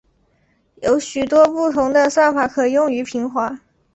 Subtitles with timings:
[0.81, 3.59] 有许多不同的算法可用于平滑。